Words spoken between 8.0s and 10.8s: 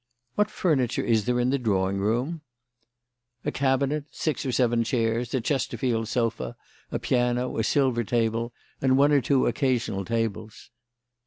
table, and one or two occasional tables."